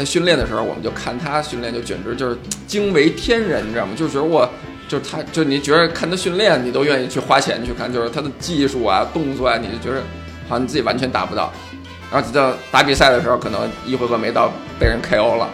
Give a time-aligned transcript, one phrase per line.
[0.00, 3.92] 在训练的时候，我们就看他训练，就简直就是惊为天人，你知道吗？
[3.94, 4.48] 就觉得我，
[4.88, 10.02] 就是他，就你觉得看他训练，你都愿意去花钱去看，就是他的技术啊、动作啊，你就觉得
[10.48, 11.52] 好像你自己完全达不到。
[12.10, 15.46] 然后到打比赛的时候，可能一回合没到，被人 KO 了。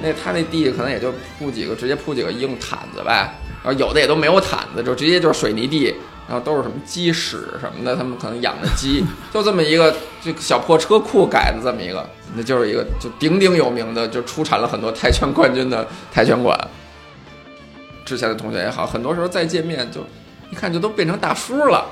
[0.00, 3.34] 那他那地可能也就铺几个，直接铺几个硬毯子呗。
[3.64, 5.92] 然后有的也都没有毯子，就直接就是水泥地。
[6.28, 12.06] 然后都是什么鸡屎什么的，他们可能养的鸡，就这么一个这个小破车库改的这么一个，
[12.36, 16.58] 那就是一个就鼎鼎有名的，就出产了很多泰拳冠军的泰拳馆。
[18.04, 20.00] 之前的同学也好，很多时候再见面就
[20.50, 21.86] 一看就都变成大叔了。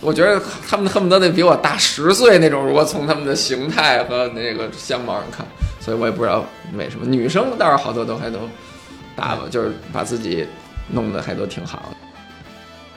[0.00, 5.46] 我觉得他们恨不得得比我大十岁那种，如果从他们的形态和那个相貌上看，
[5.80, 8.40] 所以我也不知道为什么女生倒是好多都还都
[9.14, 10.46] 打吧，就是把自己
[10.88, 11.94] 弄得还都挺好。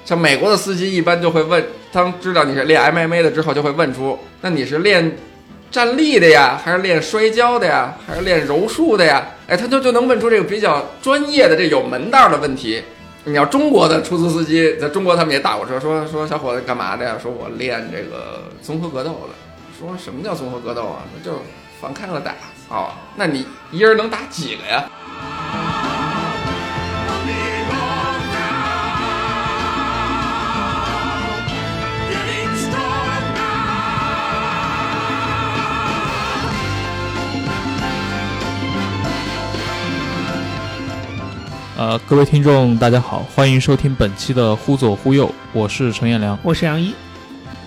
[0.04, 5.16] 像美国的司机一般就会问，当知道你是练 MMA 的之后，就会问出，那你是练
[5.76, 9.22] 站立的呀，还是练摔跤的呀，还是练柔术的呀？
[9.46, 12.82] 哎，他就就能问出这个比较专业的、这有门道的问题。
[13.26, 17.18] 你要中国的出租司机，在中国他们也打过车，说说小伙子干嘛的呀？
[17.22, 19.36] 说我练这个综合格斗的。
[19.78, 21.04] 说什么叫综合格斗啊？
[21.14, 21.44] 那就是
[21.82, 22.34] 放开了打。
[22.70, 24.90] 哦，那你一人能打几个呀？
[41.78, 46.94] 呃，各位听众，大家好，欢迎收听本期的《忽左忽右》，我是陈彦良，我是杨一。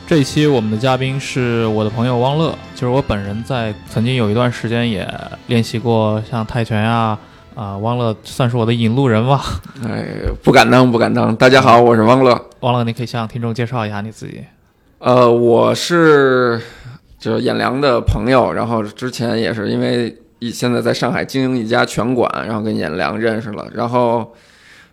[0.07, 5.07] 这一期我们的嘉宾是我的朋友汪乐，就是我本人在曾经有一段时间也
[5.49, 7.19] 练习过像泰拳呀，
[7.55, 9.43] 啊，汪乐算是我的引路人吧。
[9.87, 10.03] 哎，
[10.43, 11.37] 不敢当，不敢当。
[11.37, 12.47] 大家好，我是汪乐。
[12.61, 14.43] 汪乐，你可以向听众介绍一下你自己。
[15.01, 16.59] 呃，我是
[17.19, 20.17] 就是彦良的朋友，然后之前也是因为。
[20.41, 24.35] 一现在在上海经营一家拳馆，然后跟颜良认识了，然后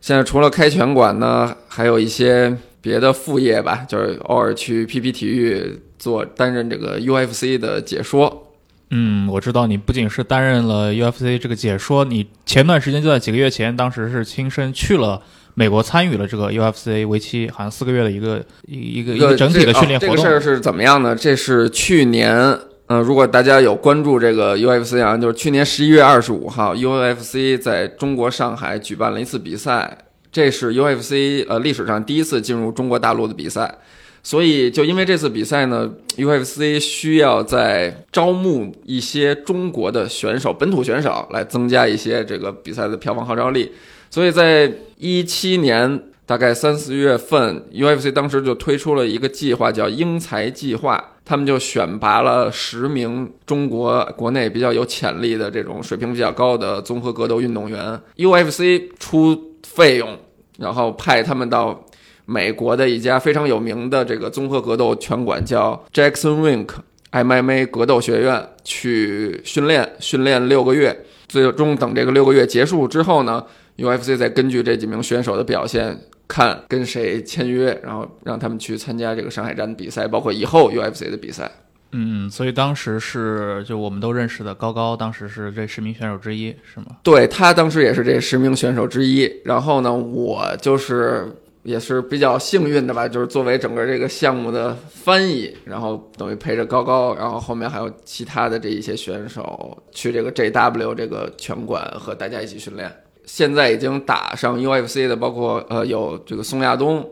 [0.02, 8.54] 现在除了开拳馆呢，还有一些别的副业吧，就是偶尔去 PP 体育做担任这个 UFC 的解说。
[8.90, 15.22] 嗯，我知道你不仅是担任了 UFC 这个解说，你前段时间就在几个月前，当时是亲身去了
[15.54, 20.16] 美国参与了这个 UFC 为期好像四个月的一个一一个一个整体的训练活动。
[20.16, 21.16] 这个事儿是怎么样呢？
[21.16, 22.58] 这是去年。
[22.88, 29.97] 嗯，如果大家有关注这个 UFC 啊，就是去年十一月二十五号，UFC 在中国上海举办了一次比赛，
[30.31, 33.79] 这是 UFC 呃历史上第一次进入中国大陆的比赛，
[34.22, 43.72] 所以就因为这次比赛呢，UFC 需要在招募一些中国的选手、本土选手来增加一些这个比赛的票房号召力，
[44.12, 51.12] 所以在一七年大概三四月份，UFC 当时就推出了一个计划，叫英才计划。
[51.24, 60.16] 他们就选拔了十名中国国内比较有潜力的这种水平比较高的综合格斗运动员，UFC 出费用，
[60.59, 61.84] 然后派他们到
[62.25, 66.68] 美国的一家非常有名的这个综合格斗拳馆，叫 Jackson Wink
[67.12, 73.44] MMA 格斗学院去训练，训练六个月，最终等这个六个月结束之后呢
[73.78, 76.00] ，UFC 再根据这几名选手的表现。
[76.28, 81.52] 看跟谁签约，然后让他们去参加这个上海站的比赛，包括以后 UFC 的比赛。
[81.91, 86.88] 嗯，所以当时是就我们都认识的高高，当时是这十名选手之一，是吗？
[87.03, 89.31] 对他当时也是这十名选手之一。
[89.46, 91.31] 然后呢，我就是
[91.64, 102.91] 也是比较幸运的吧，就是作为整个这个项目的翻译，然后等于陪着高高，然后后面还有其他的这一些选手去这个 JW 这个拳馆和大家一起训练。
[103.26, 107.08] 现在已经打上 UFC 的，包括呃有这个宋亚东，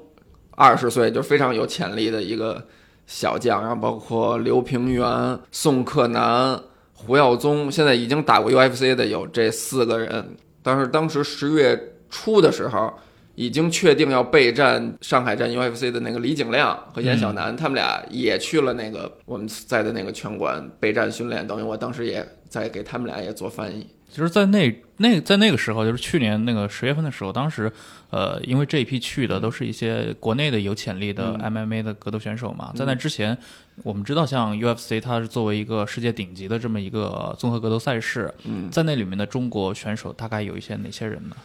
[0.52, 2.66] 二十岁就非常有潜力的一个
[3.06, 6.60] 小将，然后包括刘平原、宋克南、
[6.94, 10.36] 胡耀宗，现在已经打过 UFC 的有这四个人。
[10.62, 12.94] 但是当时十月初的时候，
[13.36, 23.88] 已经确定要备战上海站 UFC 的那个李景亮和严小南，他们俩也去了那个我们在的那个拳馆备战训练，等于我当时也在给他们俩也做翻译。
[24.14, 27.70] 就是在那那在那个时候，就是去年那个十月份的时候，当时，
[28.12, 32.72] 呃，因为这一批去的都是一些国内的有潜力的 MMA 的格斗选手嘛。
[32.76, 33.36] 在那之前，
[33.82, 38.32] 我们知道像 UFC，它是作为一个世界顶级的这么一个综合格斗赛事，
[38.70, 41.36] 在那里面的中国选手大概有一些哪些人呢？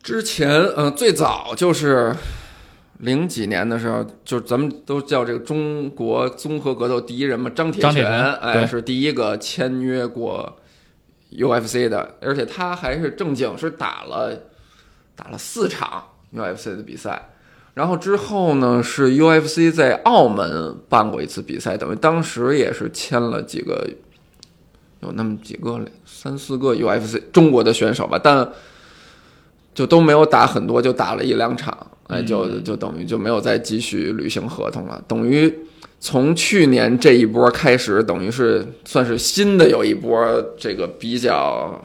[0.00, 2.14] 之前，嗯，最早就是
[2.98, 10.56] 零几年的时候，就是咱们都叫这个中国综合格斗第一人嘛，张铁拳，哎，是第一个签约过。
[11.38, 14.42] UFC 的，而且他还是正经是打了
[15.14, 17.30] 打了四场 UFC 的比赛，
[17.74, 23.88] 然后之后呢是 UFC 在澳门办过一次比赛，等于当时也是签了几个
[25.00, 28.48] 有那么几个三四个 UFC 中国的选手吧，但
[29.74, 31.74] 就都没有打很多，就打了一两场，
[32.08, 35.02] 哎，就就等于就没有再继续履行合同了。
[35.08, 35.52] 等于
[36.04, 40.20] 从去年这一波开始，等于是算是新的有一波
[40.58, 41.80] 这个比较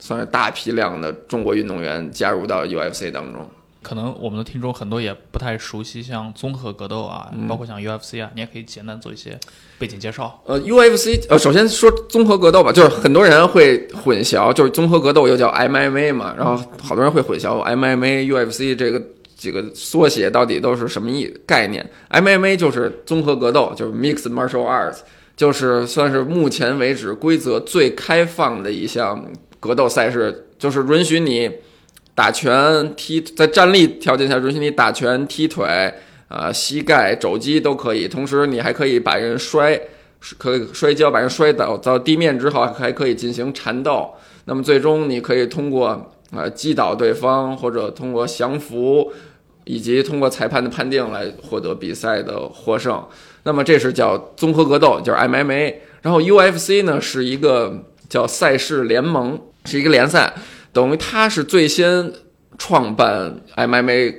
[0.00, 3.48] 算是大批量的中国运动员加入到 UFC 当中。
[3.80, 9.38] 可能我们的听众很多也不太熟悉，像综合格斗啊，包括像 UFC 啊，你也可以简单做一些
[9.78, 10.40] 背景介绍。
[10.44, 19.00] 呃，UFC 呃，首先说综合格斗吧，就是很多人会混淆，就是综合格斗又叫 MMA 嘛，然后好多人会混淆 MMA、UFC 这个
[19.42, 21.84] 几个缩写到底都是什么意概念。
[22.10, 24.98] MMA 就是综合格斗，就是 Mixed Martial Arts，
[25.36, 29.26] 就是算是目前为止规则最开放的一项
[29.58, 31.50] 格斗赛事，就是允许你。
[32.14, 35.64] 打拳、踢，在站立条件下允许你打拳、踢腿，
[36.28, 38.06] 啊，膝盖、肘击都可以。
[38.06, 39.80] 同时，你还可以把人摔，
[40.36, 44.10] 可以摔跤，把人摔倒到地面之后，还可以进行缠斗。
[44.44, 49.10] 那么，最终你可以通过啊击倒对方，或者通过降服，
[49.64, 53.04] 以及通过裁判的判定来获得比赛的获胜。
[53.44, 55.74] 那么，这是叫综合格斗，就是 MMA。
[56.02, 60.32] 然后 UFC 呢是一个叫赛事联盟，是一个联赛。
[60.72, 62.12] 等于它是最先
[62.56, 64.14] 创办 MMA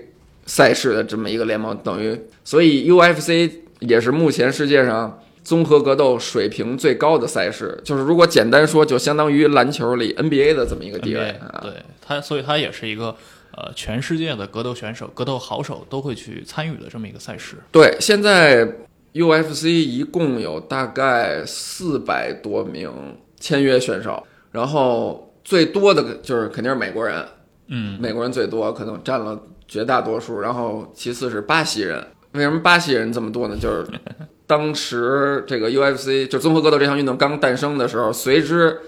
[0.45, 7.81] 赛事的这么一个联盟，等于所以 UFC 也是目前世界上综合格斗水平最高的赛事。
[7.83, 11.35] 就是如果简单说，就相当于篮球里 NBA 的这么一个地位。
[11.61, 11.71] 对
[12.05, 13.15] 它，所以它也是一个
[13.57, 17.57] 呃全世界的格斗选手、格斗好手都会去参与的这么一个赛事。
[17.71, 18.67] 对，现在
[19.13, 22.91] UFC 一共有大概四百多名
[23.39, 25.29] 签约选手，然后。
[25.45, 27.21] 最多的就是肯定是美国人，
[27.67, 30.39] 嗯，美国人最多，可能占了绝大多数。
[30.39, 32.01] 然后其次是巴西人。
[32.31, 33.57] 为什么巴西人这么多呢？
[33.59, 33.85] 就是
[34.47, 38.79] 当时这个 UFC 就综合格斗这项运动刚诞生的时候，随之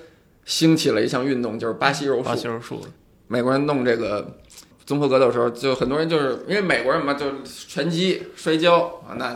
[0.45, 2.23] 兴起了一项运动，就是巴西柔术。
[2.23, 2.81] 巴西柔术，
[3.27, 4.25] 美国人弄这个
[4.85, 7.25] 综合格斗的时候，就很多人就是因为美国人嘛，就
[7.67, 9.35] 拳击、摔跤啊，那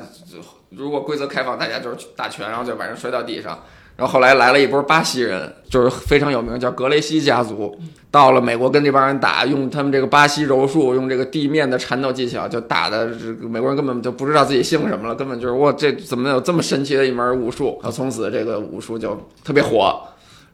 [0.69, 3.59] 如果规则开放，大家就是打拳，然后就把人摔到地上。
[3.95, 7.77] 然后后来来了一波巴西人，就是非常有名，叫格雷西家族。
[8.09, 17.77] 到了美国跟这帮人打，用他们这个巴西柔术，用这个地面的缠斗技巧，就打的这个美国人根本就不知道自己姓什么了，根本就是哇，这怎么有这么神奇的一门武术？
[17.81, 19.99] 然后从此这个武术就特别火。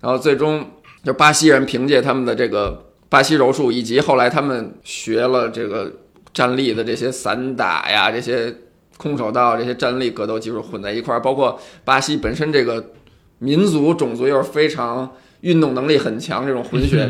[0.02, 0.66] 然后最终
[1.04, 2.84] 就巴西人凭借他们的这个
[3.16, 5.90] 巴西柔术，以及后来他们学了这个
[6.34, 8.54] 站立的这些散打呀，这些
[8.98, 12.92] 空手道，这些站立格斗技术混在一块儿，包括巴西本身这个。
[13.38, 17.06] 民族种族又是非常运动能力很强这种混血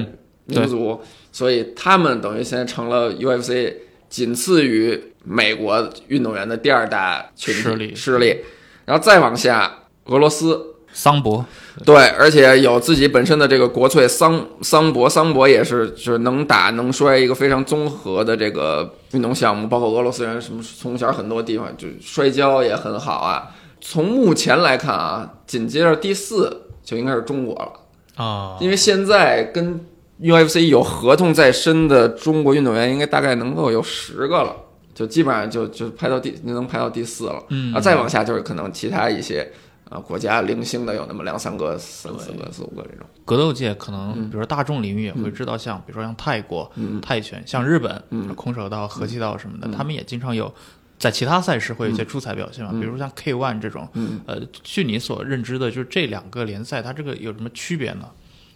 [0.45, 0.99] 民族，
[1.31, 3.71] 所以他们等于现在成了 UFC
[4.09, 8.37] 仅次于美国运动员的第二大势力势力，
[8.85, 9.71] 然后再往下，
[10.05, 11.45] 俄罗斯桑博，
[11.83, 23.51] 对，而且有自己本身的这个国粹桑桑博，桑博也是就是能打能摔一个非常综合的这个运动项目，包括俄罗斯人什么从小很多地方就摔跤也很好啊。
[23.81, 29.85] 从目前来看啊，紧接着第四就应该是中国了啊，因为现在跟
[30.21, 34.55] UFC 有合同在身的中国运动员，应该大概能够有十个了，
[34.93, 37.43] 就基本上就就排到第能排到第四了。
[37.49, 39.51] 嗯，啊，再往下就是可能其他一些
[39.89, 43.05] 啊国家零星的有那么两三个、三四个、四五个这种。
[43.23, 48.03] 格斗界可能，比如说大众领域也会知道，像比如说像泰国泰拳，像日本
[48.35, 50.53] 空手道、合气道什么的，他们也经常有。
[50.97, 52.71] 在其他赛事会有一些出彩表现嘛？
[52.71, 53.85] 比如像 K ONE 这种，
[54.25, 58.05] 呃，据你所认知的，就是这两个联赛，它这个有什么区别呢？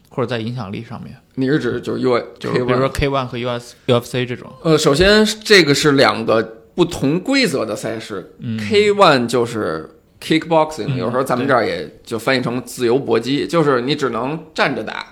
[0.07, 1.15] 或者在影响力上面？
[1.35, 4.49] 你是指就是 U，就是比如说 K ONE 和 US UFC 这种？
[4.63, 6.41] 呃，首先这个是两个
[6.73, 8.33] 不同规则的赛事。
[8.57, 15.05] K ONE 就是 Kickboxing，有时候咱们这儿也就翻译成自由搏击，就是你只能站着打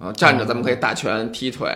[0.00, 1.68] 啊，站着咱们可以打拳、踢腿。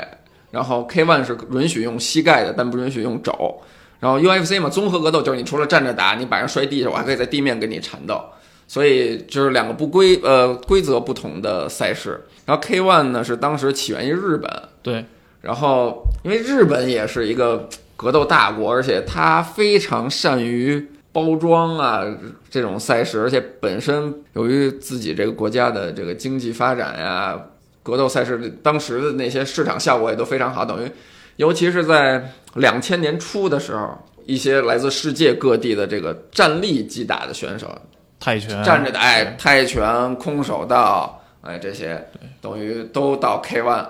[0.51, 3.61] 然后 K ONE 是允许用膝盖的，但不允许用肘。
[4.01, 8.19] 然后 UFC 嘛，综合格斗就是你除了站着打，你把人摔地上，我还可以在地面跟你缠斗，
[8.67, 12.19] 所以就是两个不规呃规则不同的赛事。
[12.47, 14.51] 然后 K1 呢是当时起源于日本，
[14.83, 15.05] 对。
[15.43, 22.05] 然后因为日本也是一个格斗大国，而且它非常善于包装啊
[22.49, 27.37] 这种赛事，而且本身由于自己这个国家的这个经济发展呀，
[27.83, 30.89] 格斗赛事当时的那些市场效果也都非常好，等于。
[31.35, 37.67] 尤其是在两千年初的时候，一些来自世界各地的这个站立击打的选手，
[38.21, 42.01] 泰拳站着打，泰拳、空手道，哎，这些
[42.41, 43.87] 等于都到 K ONE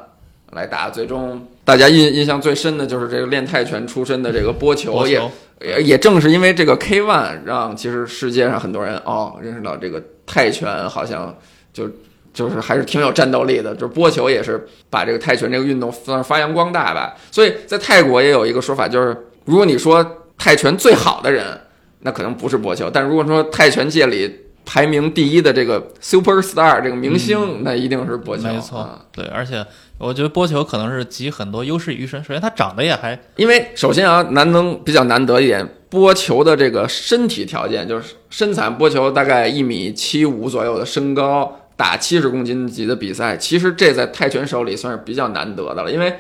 [0.53, 0.89] 来打。
[0.89, 5.21] 最终，大家印印象最深的就是这个练泰拳出身的这个波球，也
[5.61, 11.39] 也也正是因为这个 K ONE，让其实世界上很多人哦认识到这个泰拳好像
[11.73, 11.87] 就。
[12.31, 13.75] 就是还是挺有战斗力的。
[13.75, 17.17] 就是波球也是把这个泰拳这个运动算是发扬光大吧。
[17.33, 20.05] 所以在泰国也有一个说法，就是如果你说
[20.37, 21.59] 泰拳最好的人，
[22.01, 24.33] 那可能不是波球；但如果说泰拳界里
[24.71, 28.43] 排名第一的这个 super star 这个明星，那一定是波球。
[28.43, 29.65] 没错，对，而且
[29.97, 32.23] 我觉得波球可能是集很多优势于一身。
[32.23, 45.91] 首先，他长得也还，因为首先啊，难能比较难得一点，波球的这个身体条件就是身材，波球大概一米七五左右的身高，打七十公斤级的比赛，其实这在泰拳手里算是比较难得的了。
[45.91, 46.13] 因为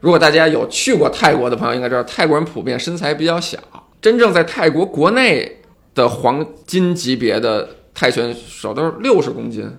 [0.00, 3.58] 如果大家有去过泰国的朋友，应该知道泰国人普遍身材比较小，
[4.00, 5.60] 真正在泰国国内
[5.94, 7.68] 的黄金级别的。
[7.94, 9.70] 泰拳手都是六十公斤，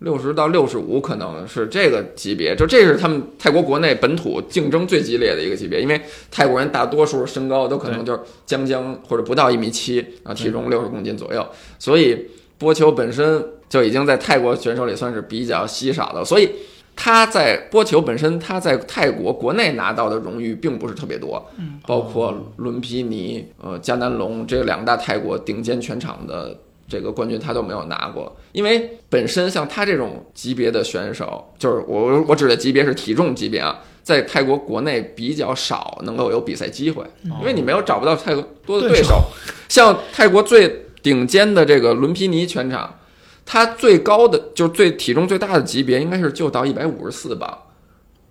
[0.00, 11.46] 六十到六十五可能是这个级别，就这是他们泰国国内本土竞争最激烈的一个级别，因为泰国人大多数身高都可能就是将将或者不到一米七，然后体重六十公斤左右，
[11.78, 12.26] 所以
[12.58, 16.50] 波球本身就已经在泰国选手里算是比较稀少的，所以
[16.94, 21.50] 他在波球本身他在泰国国内拿到的荣誉并不是特别多，
[21.86, 26.58] 包括伦皮尼、呃加南龙这两大泰国顶尖拳场的。
[26.88, 37.04] 这个冠军他都没有拿过，因为本身像他这种级别的选手，就是我我指的级别是体重级别啊，在泰国国内比较少能够有比赛机会，
[37.40, 39.24] 因为你没有找不到太多的对手。
[39.68, 42.98] 像泰国最顶尖的这个伦皮尼全场，
[43.44, 47.58] 他最高的就是最体重最大的级别应该是就到一百五十四磅，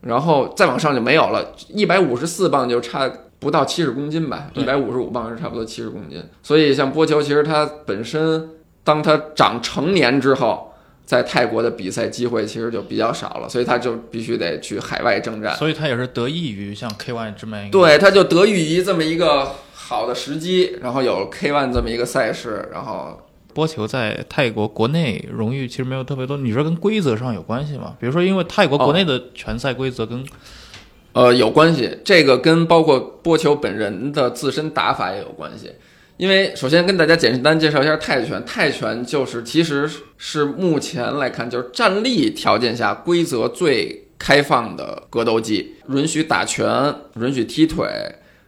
[0.02, 3.12] 然后再往上就没有了，一百五十四磅就差。
[3.46, 6.20] 不到七十公斤吧，一百五十五磅是差不多七十公斤。
[6.42, 8.50] 所以像波球，其实它本身，
[8.84, 10.74] 当它长成年之后，
[11.06, 15.56] 在泰国的比赛机会其实就比较少了，所以他就必须得去海外征战。
[15.56, 23.22] 所以他也是得益于像 K ONE 这么一个，对，他就得益于这么一个好的时机，然后有 K ONE 这么一个赛事，然后
[23.54, 26.38] 波球在泰国国内荣誉其实没有特别多。
[26.38, 27.96] 你说跟规则上有关系吗？
[28.00, 30.26] 比如说，因为泰国国内的拳赛规则跟
[31.16, 35.72] 呃，有关系，这个跟包括波球本人的自身打法也有关系。
[36.18, 47.88] 因为首先跟大家简单介绍一下泰拳，泰拳就是其实是目前来看就是站立条件下规则最开放的格斗技，允许打拳，允许踢腿，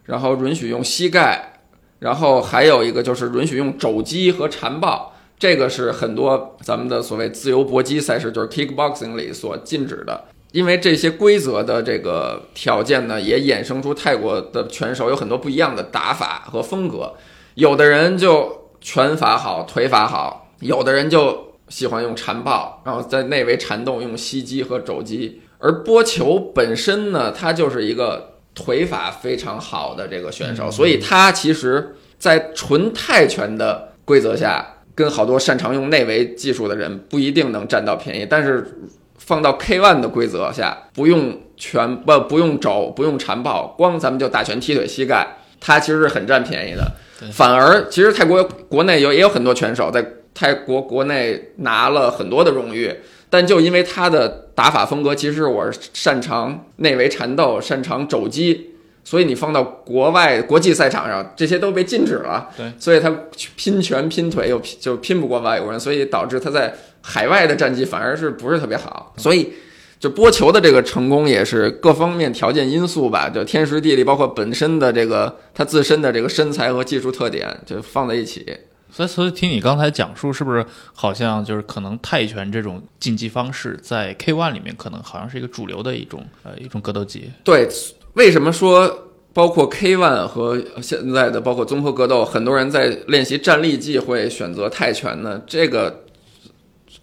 [0.04, 1.62] 然后允许用膝盖，
[2.00, 10.26] 然后还有一个就是允许用肘击和缠抱，这个是很多咱们的所谓自由搏击赛事，就是 kickboxing 里所禁止的。
[10.54, 17.14] 因为这些规则的这个条件呢，也衍生出泰国的拳手有很多不一样的打法和风格。
[17.56, 25.42] 有的人就拳法好，腿法好；有的人就喜欢用缠抱，然后在内围缠动，用膝击和肘击。
[25.60, 38.26] 而波球本身呢，他就是一个腿法非常好的这个选手，所以他其实，在纯泰拳的规则下，跟好多擅长用内围技术的人不一定能占到便宜。
[38.28, 38.80] 但是。
[39.28, 45.28] 放到 K ONE 的规则下，不用拳不不用肘不用缠抱，光咱们就打拳踢腿膝盖，
[45.60, 46.90] 他其实是很占便宜的。
[47.34, 50.02] 反而其实泰国国内有也有很多拳手在
[50.34, 52.96] 泰国国内拿了很多的荣誉，
[53.30, 62.48] 但就因为他的打法风格，其实我是擅长内围缠斗，擅长肘击，所以你放到国外国际赛场上，这些都被禁止了。
[62.56, 63.14] 对，所以他
[63.58, 66.74] 拼拳拼腿又拼就拼不过外国人，所以导致他在。
[67.10, 69.54] 海外的战绩反而是不是特别好，所以
[69.98, 78.46] 就播球的这个成功也是各方面条件因素吧，就天时地利，包括本身的这个他自身的这个身材和技术特点，就放在一起。
[78.92, 87.32] 所以，所以听你刚才讲述，是不是好像就是可能泰拳这种竞技方式在 K ONE 里面可能好像是一个主流的一种呃一种格斗技？
[87.46, 87.70] 对，
[88.16, 95.42] 为什么说包括 K ONE 和现在的包括综合格斗，很多人在练习站立技会选择泰拳呢？
[95.48, 96.04] 这个。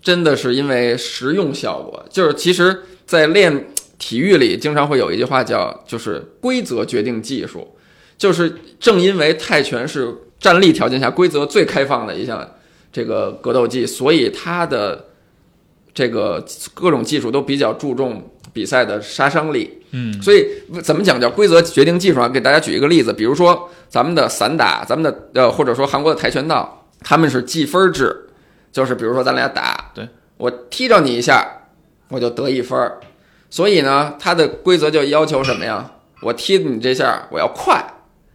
[0.05, 3.69] 真的是因为实用效果，就是其实，在练
[3.99, 7.75] 体育里，经常会有一句话叫“就是规则决定技术”，
[8.19, 12.47] 就是正因为泰拳是站立条件下规则最开放的一项
[12.93, 15.07] 这个格斗技，所以它的
[15.95, 16.45] 这个
[16.75, 19.79] 各种技术都比较注重比赛的杀伤力。
[19.93, 20.47] 嗯，所以
[20.83, 22.29] 怎么讲叫规则决定技术啊？
[22.29, 28.21] 给大家举一个例子，比如说咱们的散打，咱们的呃，或者说韩国的跆拳道，他们是计分制。
[28.75, 31.47] 就是比如说咱俩打，对我踢着你一下，
[32.09, 32.99] 我就得一分儿。
[33.49, 35.93] 所以呢，它的规则就要求什么呀？
[36.23, 37.81] 我踢你这下我要快，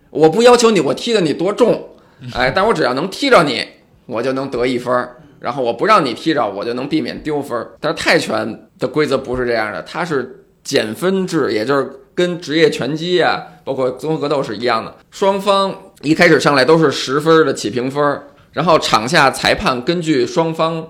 [0.09, 1.89] 我不要求你我踢的你多重，
[2.33, 3.67] 哎，但我只要能踢着你，
[4.05, 5.17] 我就能得一分儿。
[5.41, 7.71] 然后我不让你踢着，我就能避免丢分儿。
[7.81, 18.27] 但是泰拳的规则不是这样的，它是减分制，也就是跟职业拳击啊，包括综合格斗是一样的，双方一开始上来都是十分的起评分儿。
[18.51, 20.87] 然后场下裁判根据双方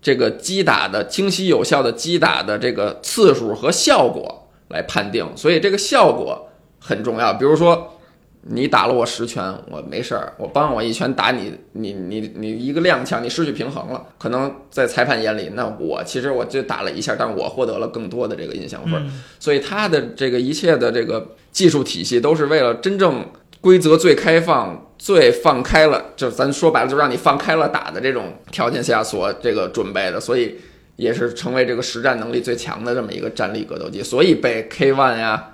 [0.00, 7.34] 这个击打的清晰有效的击打的这个次数和效果来判定，所以这个效果很重要。
[7.34, 7.90] 比如说。
[8.46, 10.34] 你打了我十拳，我没事儿。
[10.36, 14.04] 我帮我一拳打你，你你你一个踉跄，你失去平衡了。
[14.18, 19.10] 可能在裁判眼里，那我其实我就打了一下，但我获得了更多的这个印象分。
[19.40, 23.24] 所以他的这个一切的这个技术体系都是为了真正
[23.64, 30.20] 规则最开放、最放开了，就咱说白了，就让你放开了打的这种条件下所这个准备的。
[30.20, 30.56] 所以
[30.96, 34.02] 也是成为这个实战能力最强的这么一个站立格斗技。
[34.02, 35.50] 所以被 K One 呀。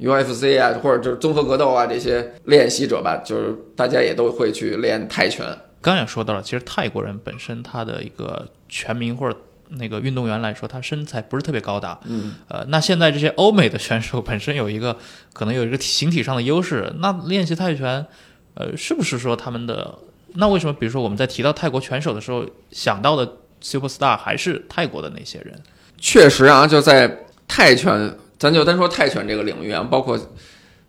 [0.00, 5.46] UFC 啊，或者就是综合格斗啊，这些练习者吧，就是大家也都会去练泰拳。
[5.80, 9.38] 刚也说到了，其实泰国人本身他的一个全民或者
[9.70, 11.98] 那个运动员来说，他身材不是特别高大。
[12.04, 14.96] 嗯，呃，那现在这些欧美的选手本身有一个
[15.32, 18.06] 可能有一个形体上的优势，那练习泰拳，
[18.54, 19.98] 呃，是不是说他们的？
[20.34, 25.58] 那为什么比如说我们在提到泰国拳手的时候，想到的 super star 还是泰国的那些人？
[25.98, 28.14] 确实啊，就在泰拳。
[28.36, 30.18] 咱就单说泰拳这个领域啊，包括，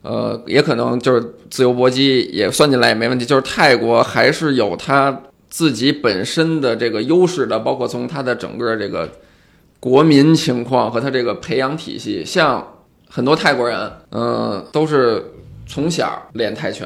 [0.01, 3.23] 呃，也可能就是自由搏击也算进来也没问题。
[3.23, 5.21] 就是泰国还是有他
[5.55, 9.09] 自己本身的这个优势的，包括从他的整个这个
[9.79, 12.61] 国民情况和他这个培养体系，像
[13.09, 15.23] 很多泰国人，嗯，都是
[15.65, 16.85] 从小练泰拳。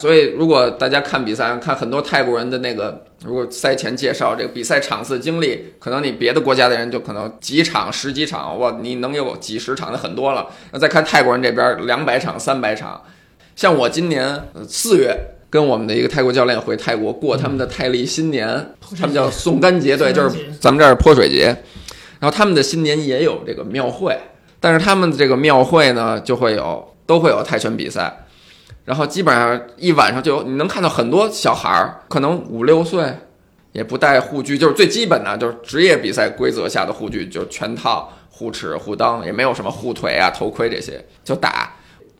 [0.00, 10.48] 所以，如果大家看比赛，看很多泰国人的那个，如果赛前介绍这个比赛场次经历，可能你别的国家的人就可能几场、十几场，哇，你能有几十场的很多了。
[10.72, 13.00] 那再看泰国人这边两百场、三百场，
[13.54, 15.16] 像我今年四月
[15.52, 21.54] 跟我们的一个泰国教练回泰国过他们的泰历新年，他们叫宋干节，对，就是咱们这儿泼水节。
[22.18, 24.18] 然后他们的新年也有这个庙会，
[24.58, 28.24] 但是他们的这个庙会呢，就会有都会有泰拳比赛。
[28.86, 33.14] 然后基本上一晚上就有，你能看到很多小孩儿，可能五六岁，
[33.72, 41.70] 也不带护具，就是最基本的，就是职业比赛规则下的护具，就是全套护齿、护裆，也没有什么护腿啊、头盔这些，就打。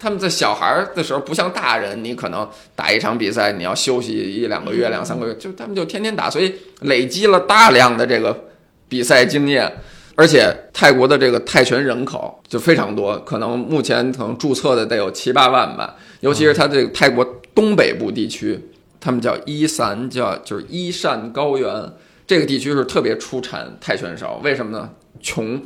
[0.02, 8.48] 他们在小孩儿的时候不像大人，你可能打一场比赛你要休息一两个月、两三个月，就他们就天天打，所以累积了大量的这个
[8.88, 9.72] 比赛经验。
[10.16, 15.96] 而且泰国的这个泰拳人口就非常多，可能目前可能注册的得有七八万吧。
[16.18, 18.60] 尤其是它这个泰国东北部地区，
[19.00, 21.92] 他们叫伊散，叫就是伊善高原
[22.26, 24.40] 这个地区是特别出产泰拳手。
[24.42, 24.90] 为什么呢？
[25.20, 25.62] 穷，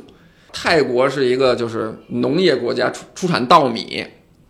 [0.53, 4.05] 泰国是一个就是农业国家，出出产稻米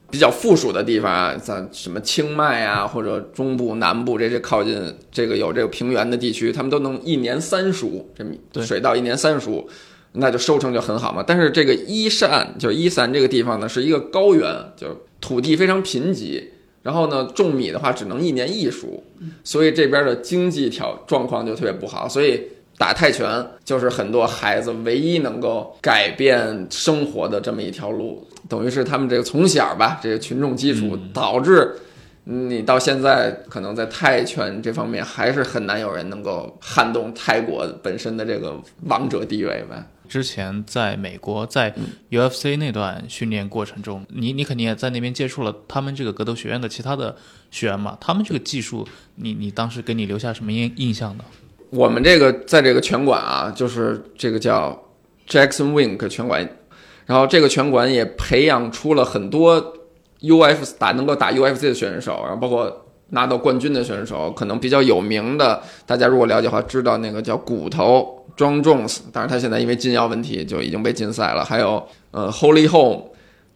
[0.10, 8.10] 比较富庶的地方啊，像什么清迈啊，或者中部、南部这些靠近这个有这个平原的地区，他们都能一年三熟
[8.52, 9.68] 这水稻一年三熟。
[10.20, 11.24] 那就收成就很好嘛。
[11.26, 14.44] 但是这个伊善就是伊善这个地方呢，是一个高原，
[14.76, 14.88] 就
[15.22, 16.44] 土地非常贫瘠。
[16.82, 19.04] 然后呢，种米的话只能一年一熟，
[19.44, 22.10] 所以这边的经济条状况就特别不好。
[22.10, 22.42] 所以
[22.78, 31.76] 打泰拳就是很多孩子唯一能够改变生活的这么一条路，等于是他们这个从小吧，这个群众基础导致
[32.24, 39.84] 你到现在可能在泰拳这方面还是很难有人能够撼动泰国本身的这个王者地位吧。
[40.08, 41.74] 之前在美国，在
[42.12, 47.16] UFC 那段训练过程中，你你肯定也在那边接触了他们这个格斗学院的其他的
[47.50, 47.98] 学员嘛？
[48.00, 51.26] 他们这个技术，你你当时给你留下什么印印象呢？
[51.70, 54.78] 我们这个在这个拳馆啊，就是这个叫
[55.28, 56.48] Jackson Wink 拳馆，
[57.06, 59.74] 然后这个拳馆也培养出了很多
[60.22, 62.84] UFC 打能够打 UFC 的选手，然后包括。
[63.12, 71.42] 拿到冠军的选手，可能比较有名的，大家如果了解的话，知道那个叫骨头 John Jones，但是他现在因为禁药问题就已经被禁赛了。
[71.42, 73.06] 还有呃 Holy Home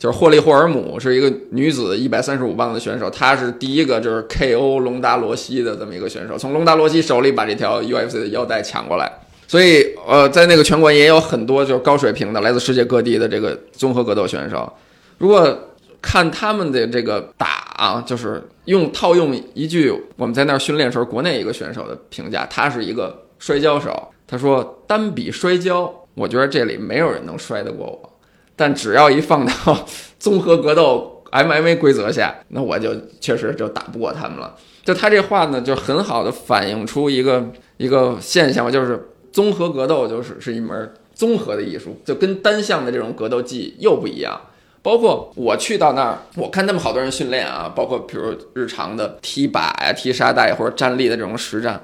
[0.02, 9.08] 就是霍利霍尔姆，是一个女子一百三十五磅的选手，她是第一个就是 KO 隆达罗西的这么一个选手，从隆达罗西手里把这条 UFC 的腰带抢过来。
[9.48, 14.74] 所以呃，在那个拳馆也有很多就是高水平的来自世界各地的这个综合格斗选手。
[15.20, 15.56] 如果
[16.02, 24.12] 看他们的这个打啊，就是用套用一句我们在那儿训练时候国内一个选手的评价，他是一个摔跤手。
[24.26, 28.11] 他说单比摔跤，我觉得这里没有人能摔得过我，
[28.62, 29.88] 但只要一放到
[30.20, 34.56] 综合格斗 MMA 规则下，那我就确实就打不过他们了。
[34.86, 37.44] 就他这话呢，就很好的反映出一个
[37.78, 44.40] 一个现象，就是综合格斗就是是一门综合的艺术，就跟单项的这种格斗技又不一样。
[44.84, 51.82] 包括我去到那儿，我看他们好多人训练啊，包括比如日常的踢靶呀、踢沙袋或者站立的这种实战，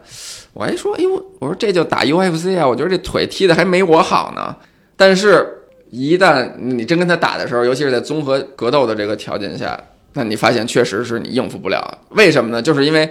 [0.54, 4.56] 我还说，哎呦，我说这就打 UFC 啊，我觉得这腿踢的还没我好呢。
[4.96, 5.57] 但是，
[5.90, 9.80] 一旦你真跟他打的时候，尤其是在综合格斗的这个条件下，
[10.14, 12.00] 那你发现确实是你应付不了。
[12.10, 12.62] 为什么呢？
[12.62, 13.10] 就是因为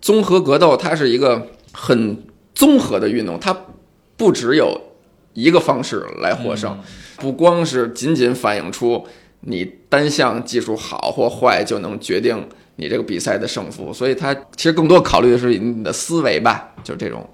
[0.00, 2.22] 综合格斗它是一个很
[2.54, 3.56] 综合的运动，它
[4.16, 4.80] 不只有
[5.32, 6.78] 一个方式来获胜，
[7.16, 9.06] 不光是仅仅反映出
[9.40, 17.28] 你单项技术好或坏就能决定你这个比赛的胜负，所以它其实更多考虑的是你的思维吧，就这种。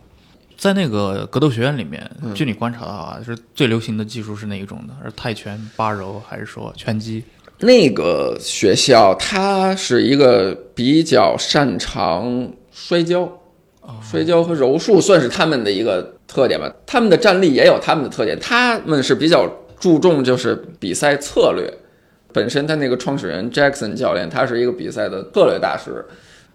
[0.56, 4.94] 在那个格斗学院里面，嗯据你观察到啊，是最流行的技术是哪一种的？
[5.04, 7.22] 是泰拳、八柔，还是说拳击？
[7.58, 13.30] 那个学校它是一个比较擅长摔跤，
[14.02, 16.70] 摔跤和柔术算是他们的一个特点吧。
[16.84, 21.72] 他们的战力也有他们的特点，他们是比较注重就是比赛策略。
[22.32, 26.04] 本身他那个创始人 Jackson 教练，他是一个比赛的策略大师。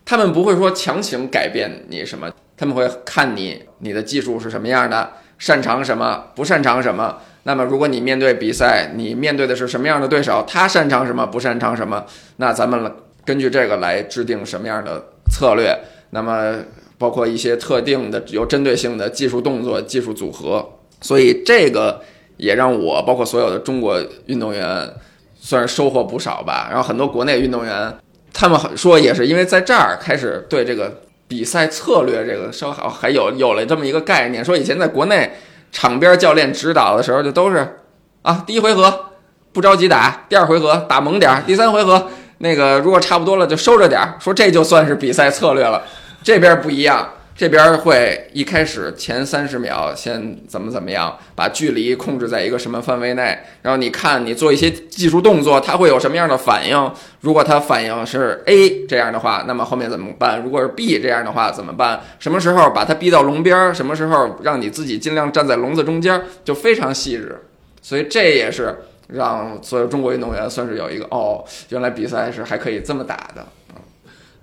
[0.03, 2.29] 他们不会说强行改变你什么，
[2.59, 7.19] 他们会看你你的技术是什么样的，擅长什么，不擅长什么。
[7.43, 12.91] 那么，如果你面对比赛，你面对的是什么样的对手，他擅长什么，不擅长什么，那咱们
[13.23, 15.73] 根据这个来制定什么样的策略。
[16.09, 16.57] 那么，
[16.97, 20.69] 包括一些特定的有针对性的技术动作、技术组合。
[20.99, 22.01] 所以，这个
[22.35, 24.93] 也让我包括所有的中国运动员
[25.39, 26.67] 算是收获不少吧。
[26.69, 27.95] 然后，很多国内运动员，
[28.33, 30.93] 他们说也是因为在这儿开始对这个
[31.29, 35.31] 比赛策略这个稍好还有有了这么一个概念，说以前在国内。
[35.71, 37.77] 场边教练指导的时候，就都是
[38.23, 39.11] 啊，第一回合
[39.53, 42.07] 不着急打，第二回合打猛点，第三回合
[42.39, 45.83] 那个如果差不多了就收着点，说这就算是比赛策略了。
[46.23, 47.07] 这边不一样，
[47.39, 56.91] 这边会一开始前三十秒先怎么怎么样，把距离控制在一个什么范围内，然后你看你做一些技术动作，它会有什么样的反应？
[57.21, 60.43] 如果它反应是 A 这样的话，那么后面怎么办？
[60.43, 62.01] 如果是 B 这样的话怎么办？
[62.19, 63.73] 什么时候把它逼到笼边？
[63.73, 66.21] 什么时候让你自己尽量站在笼子中间？
[66.43, 67.41] 就非常细致。
[67.81, 73.45] 所以这也是让所有中国运动员算是有一个哦，原来比赛是还可以这么打的。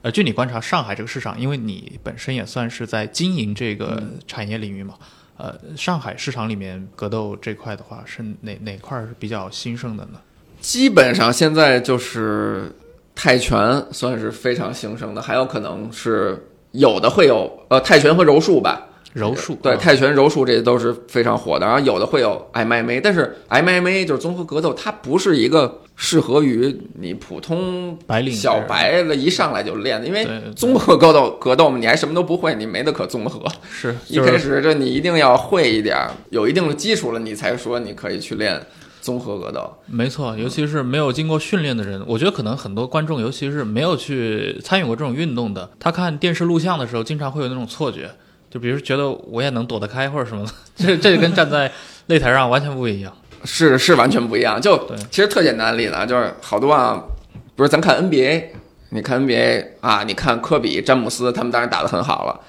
[0.07, 4.95] 呃，据你观察，上海这个市场，因为你本身也算是在经营这个产业领域嘛，
[5.37, 10.21] 呃，上海市场里面格斗这块的话，是哪哪块是比较兴盛的呢？
[10.61, 12.73] 基本上现在就是
[13.16, 16.40] 泰拳算是非常兴盛的，还有可能是
[16.71, 18.87] 有的会有呃泰拳和柔术吧，
[19.17, 33.43] 柔术对啊泰拳、柔术这些都是非常火的，然后有的会有 MMA，但是 MMA 就是综合格斗，它不是一个适合于你普通白领小白的一上来就练的，因为综合格斗格斗嘛，你还什么都不会，你没得可综合。
[33.71, 38.61] 是 一开始这你一定要会一点儿，有一定的基础了，你才说你可以去练
[39.01, 39.73] 综合格斗。
[39.87, 48.11] 没错，尤其是没有经过训练的人，我觉得可能很多观众，尤其是没有去参与过这种运动的，他看电视录像的时候，经常会有那种错觉，
[48.57, 51.71] 就比如觉得我也能躲得开或者什么的，这这跟站在
[52.09, 53.12] 擂台上完全不一样。
[53.45, 54.59] 是是完全不一样。
[54.59, 58.45] 就其实特简单的例子啊，就是好多啊，比如咱看 NBA，
[58.88, 62.40] 你看 NBA 啊，你看科比、詹姆斯他们当然打得很好了，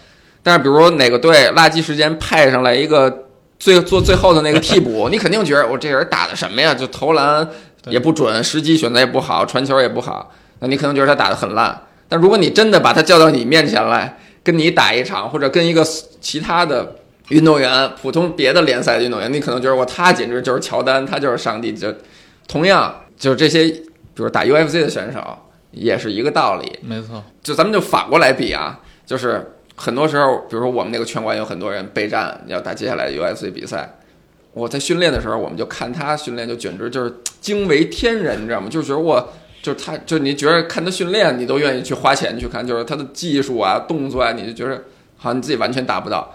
[0.42, 3.26] 但是比如哪个队垃圾时间派上来一个
[3.60, 6.74] 最做最后的那个替补， 你肯定觉得我这人打的什么呀？
[6.74, 7.46] 就投篮
[7.90, 11.82] 也不准，时机选择也不好，传球也不好，那你可能觉得他打得很烂。
[12.08, 14.18] 但如果你真的把他叫到你面前来，
[14.48, 15.86] 跟你打一场，或者跟一个
[16.22, 16.96] 其他的
[17.28, 21.74] 运动员，普通别的联赛的运动员，你可能觉得我他简直就是乔丹，他就是上帝。
[21.74, 21.94] 就
[22.48, 25.20] 同样就是这些，比如打 UFC 的选手
[25.72, 26.80] 也是一个道理。
[26.82, 33.98] 没错，就咱们就反过来比啊，就是很多时候，比如说我们那个拳馆有很多人备战要打接下来的 UFC 比赛，
[34.54, 38.70] 我在训练的时候，我们就看他训练，就简直就是惊为天人，你知道吗？
[38.70, 39.34] 就是觉得我。
[39.68, 44.82] 就是他，就你觉得看他训练，你都愿意去花钱去看，就是他的技术啊、动作啊，你就觉得
[45.18, 46.34] 好像你自己完全达不到。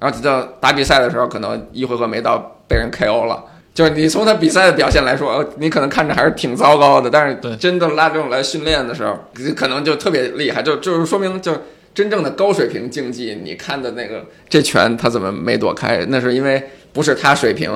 [0.00, 3.44] 然后直到打比赛的时候，可能一回合没到，被人 KO 了。
[3.72, 9.16] 就是你从他比赛的表现来说，呃你可能看着还是挺糟糕的，但是真的拉这种来训练的时候，
[9.54, 11.56] 可能就特别厉害，就就是说明就
[11.94, 16.04] 真正的高水平竞技，你看的那个这拳他怎么没躲开？
[16.08, 16.60] 那是因为
[16.92, 17.70] 不是他水平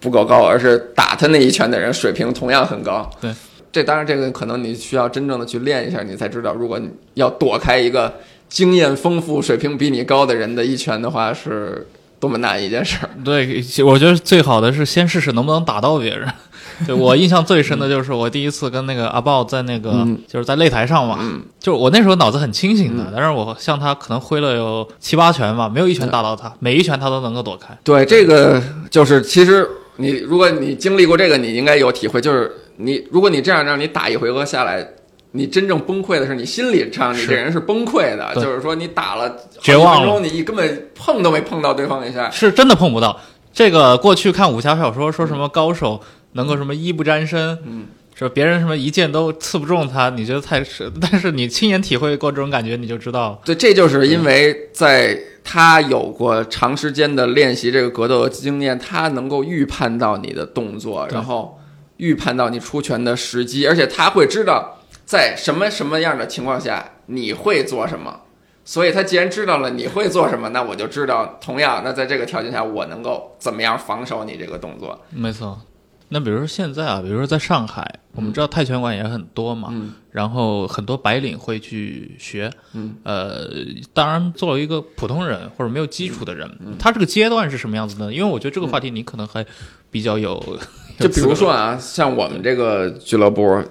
[0.00, 3.10] 不够高，而是打他那一拳的人水平同样很高。
[3.20, 3.30] 对，
[3.72, 8.14] 这当然这个可能你需要真正的去练一下，你才知道，如果你要躲开一个
[8.48, 11.86] 经验丰富、水平比你高的人的一拳的话，是
[12.18, 13.10] 多么难一件事儿。
[13.24, 16.26] 对，我觉得最好的是先试试能不能打到别人。
[16.86, 21.18] 对我印象最深的就是我第一次跟那个阿豹在那个、嗯就是在擂台上嘛，
[21.58, 27.74] 就是我那时候脑子很清醒的，但是我向他可能挥了有七八拳吧，没有一拳打到他，每一拳他都能够躲开。
[27.82, 34.86] 对，这个就是其实你如果你经历过这个，你应该有体会，就是你如果你这样让你打一回合下来。
[35.32, 42.30] 你真正崩溃的是你心理上，你这人是崩溃的，就是说你打了几绝望了分钟，你根本碰都没碰到对方一下。
[42.30, 43.20] 是真的碰不到。
[43.52, 46.00] 这个过去看武侠小说说什么高手
[46.32, 47.84] 能够什么衣不沾身，嗯，
[48.14, 61.58] 说别人什么一剑都刺不中他，你觉得太是， 但是你亲眼体会过这种感觉，你就知道，对，这就是因为在他有过长时间的练习这个格斗的经验，他能够预判到你的动作，然后
[61.98, 68.20] 预判到你出拳的时机，而且他会知道在什么什么样的情况下你会做什么。
[68.64, 75.00] 所以他既然知道了你会做什么，那我就知道，同样，那在这个条件下，我能够怎么样防守你这个动作。
[75.10, 75.60] 没错。
[76.08, 83.48] 那比如说现在啊，比如说在上海，我们知道泰拳馆也很多嘛，嗯然后很多白领会去学，嗯，呃，
[83.92, 88.12] 当然作为一个普通人或者没有基础的人，嗯他这个阶段是什么样子呢？
[88.12, 89.44] 因为我觉得这个话题你可能还
[89.90, 90.58] 比较有，
[90.98, 93.62] 就比如说啊，像我们这个俱乐部，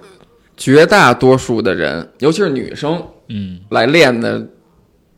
[0.56, 4.42] 绝大多数的人，尤其是女生嗯来练的，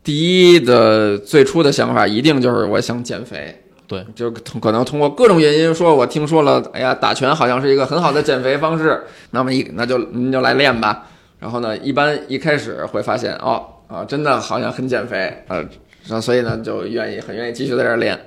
[0.02, 3.62] 第一的最初的想法一定就是我想减肥。
[3.86, 11.06] 对，就通可能通过各种原因说，我听说了，哎呀，打拳好像是一个很好的减肥方式，那么一那就您就来练吧。
[11.38, 15.64] 然后呢，一般一开始会发现，哦啊，真的好像很减肥，呃，
[16.08, 18.18] 那所以呢就愿意很愿意继续在这儿练。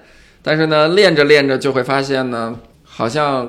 [0.41, 3.47] 但是呢，练着练着就会发现呢，好像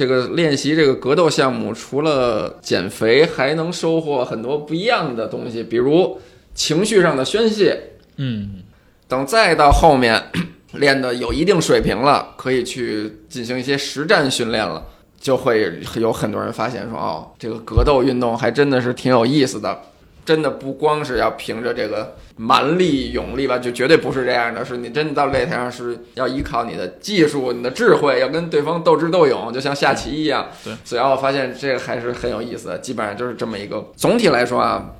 [0.00, 6.18] 这个练习这个格斗项目，除了减肥，还能收获很多不一样的东西，比如
[6.54, 7.78] 情绪上的宣泄。
[8.16, 8.62] 嗯
[9.06, 10.18] 等再到后面
[10.72, 14.82] 练的有一定水平了，可以去进行一些实战训练了，
[15.20, 19.82] 就会有很多人发现说，哦，这个格斗运动还真的是挺有意思的。
[20.24, 24.64] 真的不光是要凭着这个蛮力、勇力吧，就绝对不是这样的。
[24.64, 30.48] 是你真的到擂台上是要依靠你的技术、你的智慧，要跟对方斗智斗勇，就像下棋一样。
[30.62, 32.78] 对，所以我发现这个还是很有意思的。
[32.78, 33.84] 基本上就是这么一个。
[33.96, 34.90] 总体来说啊，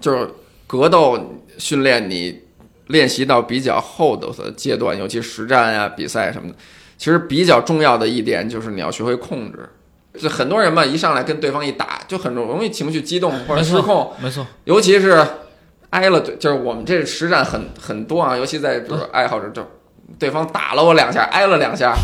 [0.00, 0.28] 就是
[0.66, 2.42] 格斗训练你
[2.88, 6.54] 练习到比较后头的阶段，尤其实战啊、比赛什么的，
[6.98, 9.68] 其实比较重要的一点就是你要学会控制。
[10.18, 15.24] 就很多人嘛，一上来跟对方一打，就很容易情绪激动或者失控，没错，尤其是
[15.90, 19.66] 挨了对，就是我们这实战很很多啊，尤其在比如爱好者，就
[20.18, 21.94] 对方打了我两下，挨了两下，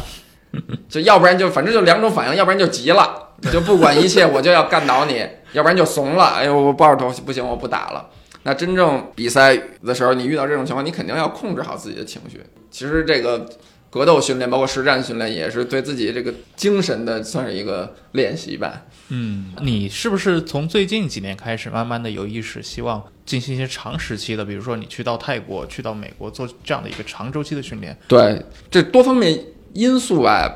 [0.88, 8.08] 就要不然就反正就两种反应，要不然就急了，就不管一切我就要干倒你，要不然就怂了，哎呦我抱着头不行我不打了。
[8.44, 12.42] 那真正比赛的时候，你遇到这种情况，你肯定要控制好自己的情绪。
[12.72, 13.48] 其实这个
[13.92, 18.84] 格斗训练，包括实战训练，也是对自己这个精神的算是一个练习吧。
[19.10, 27.94] 嗯，你是不是从最近几年开始，慢慢的有意识，希望进行一些长时期的，比如说你去到泰国、去到美国做这样的一个长周期的训练？
[28.08, 29.38] 对，这多方面
[29.74, 30.50] 因素啊，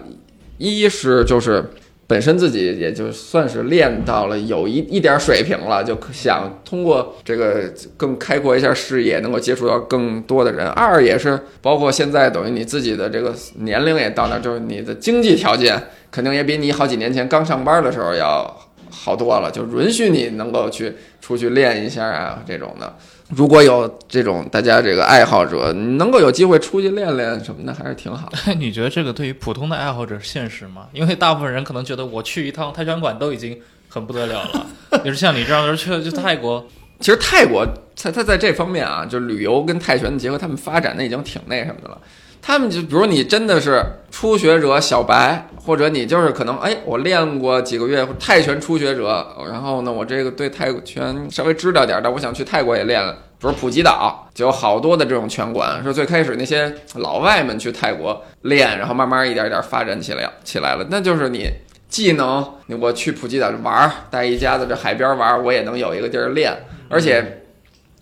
[0.57, 1.71] 一是就是
[2.09, 7.65] 本身自己也就算是练到了有一一点水平了，就想通过这个
[7.97, 10.67] 更开阔一下视野，能够接触到更多的人。
[10.69, 18.57] 二也是包括现在等于你自己的这个年龄也到那儿，就是你的经济条件肯定也比你好几年前刚上班的时候要
[18.89, 22.95] 好多了，就允许你能够去出去练一下啊这种的。
[23.29, 28.55] 如果有这种大家这个爱好者，能够有机会出去练练什么的，还是挺好的。
[28.55, 30.87] 你觉得这个对于普通的爱好者现实吗？
[30.95, 33.59] 因为大部分人可能觉得我去一趟泰拳馆都已经
[33.89, 34.67] 很不得了了，
[35.05, 36.65] 就是像你这样的人去去泰国，
[37.01, 41.99] 其实泰国它它在这方面啊，就旅游跟泰拳的结合，他们发展的已经挺那什么的了。
[42.41, 53.17] 他们就比如你真的是初学者小白，或者你就是可能哎，我练过几个月泰拳初学者，然后呢，我这个对泰拳稍微知道点，但我想去泰国也练了。
[53.39, 60.87] 比如普吉岛就有好多的这种拳馆，是最开始那些老外们去泰国练，然后慢慢一点一点发展起来起来了。
[60.89, 61.51] 那就是你
[61.89, 66.51] 既能我去普吉岛玩儿，带一家子这海边玩儿，我也能有一个地儿练，
[66.89, 67.43] 而且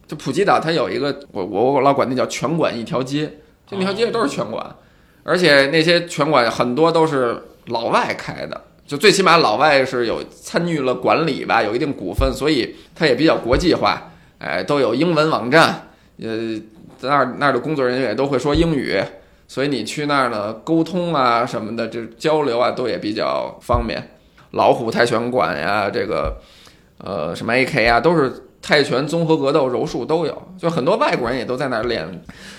[0.06, 3.28] 就普吉岛它有一个我我我老管那叫拳馆一条街，
[3.66, 4.64] 这那条街都是拳馆，
[5.22, 15.88] 而且那些拳馆很多都是老外开的，就最起码老外是有参与了管理吧，有一定股份，所以它也比较国际化，哎，都有英文网站，
[16.20, 16.60] 呃，
[16.98, 19.02] 在那儿那儿的工作人员也都会说英语，
[19.48, 24.10] 所以你去那儿呢沟通啊什么的，这交流啊都也比较方便。
[24.50, 26.36] 老虎泰拳馆呀，这个
[26.98, 28.30] 呃什么 AK 啊，都是
[28.66, 32.08] 泰拳、综合格斗、柔术都有，就很多外国人也都在那儿练。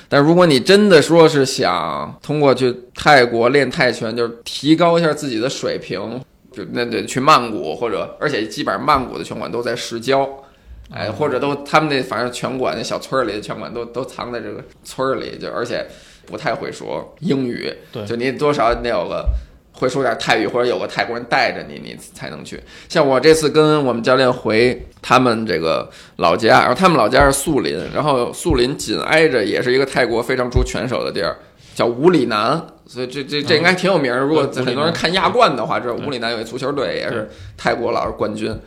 [0.08, 10.30] 但如果你真的说是想通过去泰国练泰拳，就是提高一下自己的水平，就那得去曼谷或者，而且基本上曼谷的拳馆都在市郊，
[10.92, 15.84] 哎，或者都他们那反正拳馆那小村儿里的拳馆都都藏在这个村儿里，就而且
[16.28, 19.26] 不太会说英语，对就你多少得有个。
[19.78, 22.62] 会说点泰语，或者有个泰国人带着你，你才能去。
[22.88, 31.36] 像我这次跟我们教练回他们这个老家，然后他们老家是素林，然后素林紧挨着也是一个泰国非常出拳手的地儿，
[31.76, 34.20] 叫五里南，所以这这这应该挺有名儿。
[34.20, 38.58] 如果很多人看亚冠的话，知道五里南有一足球队也是泰国老是冠军。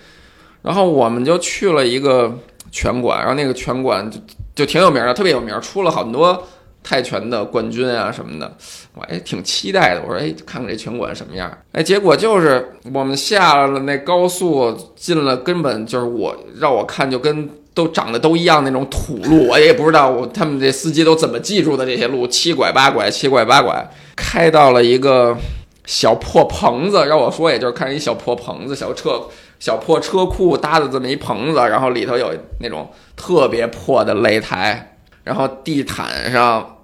[0.61, 2.37] 然后我们就去了一个
[2.71, 4.21] 拳馆，然后那个拳馆就
[4.55, 6.47] 就挺有名的，特别有名，出了很多
[6.89, 8.57] 泰拳的冠军啊什么的。
[8.95, 11.53] 我哎挺期待的，我说哎看看这拳馆什么样。
[11.73, 25.37] 哎，结果就是我们下了那高速，进了根本就是我让我看就跟都长得都一样那种土路，我 也不知道我他们这司机都怎么记住的这些路，七拐八拐，七拐八拐，开到了一个
[25.85, 29.23] 小破棚子，让我说也就是看一小破棚子，小车
[29.61, 36.77] 小破车库搭的这么一棚子，然后里头有那种特别破的擂台，然后地毯上。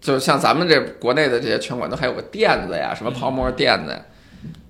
[0.00, 4.00] 就像咱们这国内的这些拳馆都还有个垫子呀，什么泡沫垫子呀，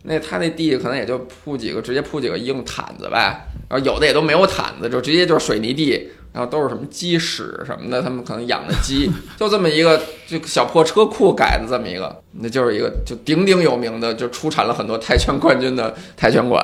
[0.02, 3.46] 那他那地可能也就铺几个，直接铺几个硬毯子呗。
[3.68, 16.60] 然后有的也都没有毯子，就直接就是水泥地，然后都是什么鸡屎什么的，他们可能养的鸡，就这么一个就小破车库改的这么一个，那就是一个就鼎鼎有名的，就出产了很多泰拳冠军的泰拳馆。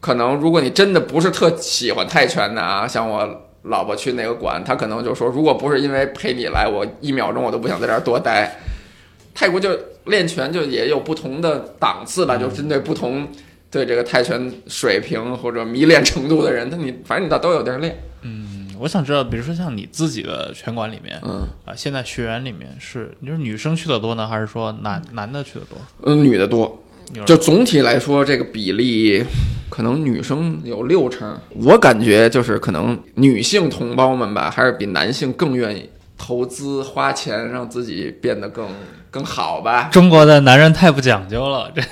[0.00, 8.56] 可能如果你真的不是特喜欢泰拳的啊，像我老婆去那个馆，他可能就说，如果不是因为陪你来，我一秒钟我都不想在这儿多待。
[9.34, 9.70] 泰国就
[10.06, 13.26] 练拳就也有不同的档次吧，就针对不同
[13.70, 17.96] 对这个泰拳水平或者迷恋程度的人，他你反正你倒都有地儿练。
[18.20, 25.78] 嗯，我想知道，比如说像你自己的拳馆里面，嗯啊，现在学员里面是你说女生去的多呢，还是说男男的去的多？
[26.02, 26.82] 嗯，女的多，
[27.26, 29.24] 就总体来说，这个比例
[29.68, 31.38] 可能女生有六成。
[31.54, 38.66] 我感觉就是可能女性同胞们吧，还是比男性更愿意投资花钱，让自己变得更
[39.10, 39.88] 更好吧。
[39.92, 41.82] 中国的男人太不讲究了，这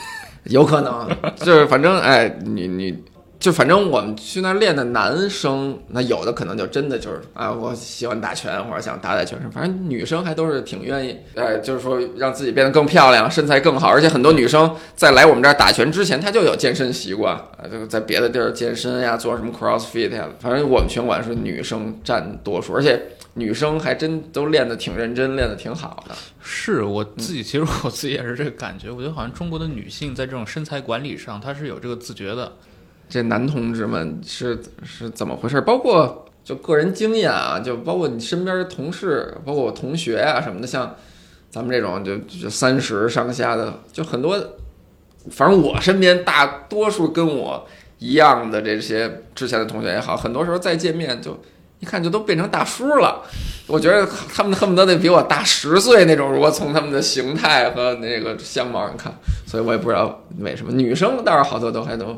[0.44, 2.96] 有可能，就是反正哎，你你
[3.40, 23.00] 就反正我们去那儿练的男生，那有的可能就真的就是啊，我喜欢打拳或者想打打拳什么，反正女生还都是挺愿意，哎，就是说让自己变得更漂亮，身材更好，而且很多女生在来我们这儿打拳之前，她就有健身习惯，啊，就在别的地儿健身呀，做什么 CrossFit 呀，反正我们拳馆是女生占多数，而且
[23.33, 26.14] 女生还真都练得挺认真，练得挺好的。
[26.42, 28.90] 是我自己，其实我自己也是这个感觉。
[28.90, 32.53] 我觉得好像中国的女性在这种身材管理上，她是有这个自觉的。
[33.11, 35.61] 这男同志们是是怎么回事？
[35.61, 40.94] 包括就个人经验啊，就包括你身边的同事，包括我同学啊什么的，像
[41.51, 44.38] 咱们这种就就三十上下的，就很多，
[45.31, 47.66] 反正我身边大多数跟我
[47.99, 51.38] 一样的这些之前的同学也好，很多时候再见面就
[51.81, 53.23] 一看就都变成大叔了。
[53.66, 59.12] 我觉得他们恨不得得比我大十岁那种，如果从他们的形态和那个相貌上看，
[59.46, 62.16] 所以我也不知道为什么女生倒是好多都还都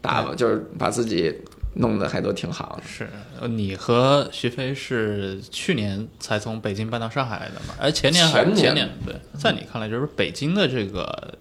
[0.00, 1.34] 打了，就是把自己
[1.74, 2.82] 弄得还都挺好的。
[2.86, 3.08] 是
[3.40, 7.74] 呃你和徐飞是去年才从北京搬到上海来的嘛？
[7.78, 8.90] 哎，前年还是前年前年？
[9.06, 11.34] 对，在你看来，就是北京的这个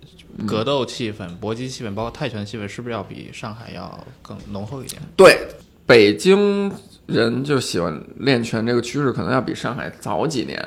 [0.48, 5.02] 格斗气氛、搏击气氛，包括泰拳气氛，是不是要比上海要更浓厚一点？
[5.17, 5.38] 对，
[5.86, 6.72] 北京
[7.08, 10.63] 人就喜欢练拳这个趋势，可能要比上海早几年。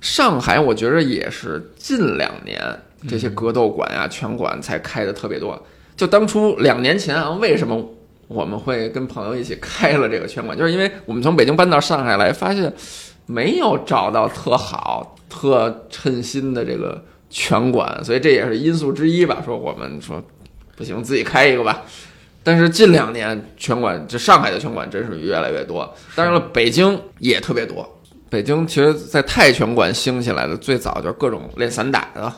[0.00, 2.60] 上海我觉着也是近两年
[3.08, 5.60] 这些格斗馆呀、拳馆才开的特别多。
[5.96, 7.82] 就当初两年前啊，为什么
[8.28, 10.56] 我们会跟朋友一起开了这个拳馆？
[10.58, 12.72] 就是因为我们从北京搬到上海来，发现
[13.26, 19.42] 没有找到特好、特称心的这个拳馆，所以这也是因素之一吧。
[19.44, 20.22] 说我们说
[20.76, 21.82] 不行，自己开一个吧。
[22.42, 25.92] 但是近两年拳馆，这上海的拳馆真是越来越多。
[26.14, 27.84] 当然了，北京也特别多。
[28.28, 32.32] 北京其实，在泰拳馆兴起来的最早就是各种练散打的，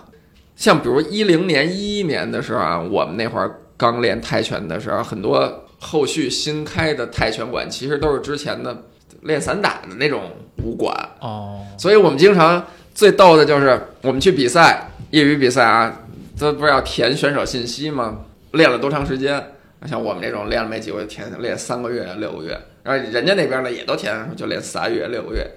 [0.59, 8.77] 像比如一零年、一一年的时候啊，我们那会儿刚练泰拳的时候，很多后续新开的泰拳馆其实都是之前的
[9.23, 10.33] 练散打的那种
[10.65, 10.93] 武馆。
[11.21, 15.97] 哦，所以我们经常最逗的就是我们去比赛，业余比赛啊，
[16.37, 18.19] 这不是要填选手信息吗？
[18.51, 19.41] 练了多长时间？
[19.87, 25.49] 像我们这种练了没几个月，填练三个月、六个月，然后人家那边呢也都填，就练仨月、六个月。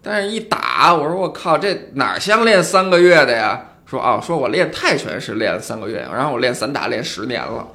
[0.00, 3.66] 但是，一打，我说我靠，这哪儿像练三个月的呀？
[3.90, 7.66] 说啊，说我练泰拳是练三个月，然后我练散打练十年了。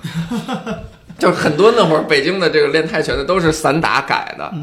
[1.19, 4.53] 就很多那会儿北京的这个练泰拳的都是散打改的，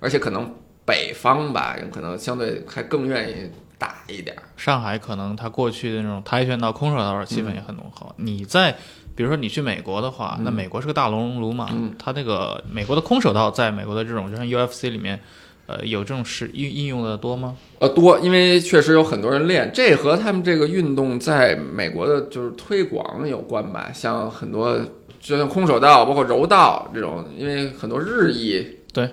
[0.00, 0.52] 而且可能
[0.84, 4.42] 北方吧，可能相对还更愿意打一点儿。
[4.56, 8.12] 上海可能他过去的那种跆拳道、空手道的气氛也很浓厚。
[8.16, 8.72] 你在
[9.14, 15.20] 比如说你去美国的话，那美国是个大熔炉嘛，嗯它那个美国的空手道在美国的这种就像 UFC 里面，
[15.72, 17.56] 呃，有这种是应应用的多吗？
[17.78, 23.90] 呃，多，因为确实有很多人练，这和他们这个运动在美国的就是推广有关吧。
[23.94, 24.78] 像很多，
[25.20, 29.08] 就像空手道，包括柔道这种，因为很多日裔对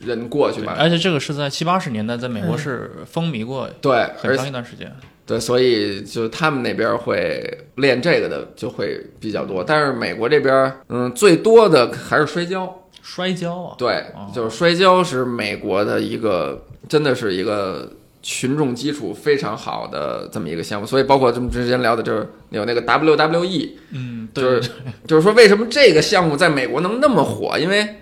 [0.00, 0.74] 人过去嘛。
[0.78, 4.94] 而且这个是在七八十年代，在美国是风靡过对，很长一段时间。
[5.26, 7.42] 对，所以就他们那边会
[7.76, 12.80] 练这个的就会比较多，但是美国这边，嗯，最多的还是摔跤。
[13.06, 13.74] 摔跤啊？
[13.76, 14.02] 对，
[14.34, 17.92] 就是摔跤是美国的一个，真的是一个
[18.22, 20.86] 群众基础非常好的这么一个项目。
[20.86, 24.70] 所以包括咱们之前聊的，就是有那个 WWE，嗯，就是
[25.06, 27.58] 就是说为什么这个项目在美国能那么火？
[27.58, 27.96] 因为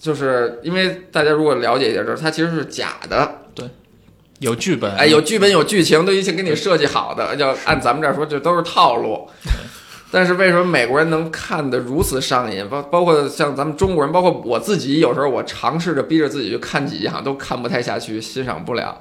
[0.00, 3.42] 就是因为大家如果了解一下，就是它其实是假的。
[3.54, 3.68] 对
[4.38, 9.28] 有剧本，哎，有剧本有剧情，都已经给你设计好的，要按咱们这儿说，这都是套路。
[10.10, 12.68] 但是为什么美国人能看得如此上瘾？
[12.68, 19.00] 包包括像咱们中国人，包括我自己，有时候我尝试着逼着自己去看几样，都看不太下去，欣赏不了，